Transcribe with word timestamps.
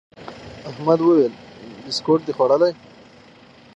احمد 0.69 0.99
وويل: 1.01 1.33
بيسکیټ 1.85 2.19
دي 2.25 2.33
خوړلي؟ 2.37 2.71